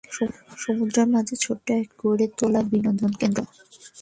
সমুদ্রের 0.57 1.07
মাঝে 1.07 1.35
ছোট 1.35 1.57
এক 1.71 1.87
দ্বীপে 1.89 1.95
গড়ে 2.01 2.25
তোলা 2.37 2.61
বিনোদন 2.71 3.11
কেন্দ্র। 3.21 3.41